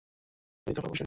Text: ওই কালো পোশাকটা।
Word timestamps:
ওই 0.67 0.73
কালো 0.73 0.87
পোশাকটা। 0.87 0.99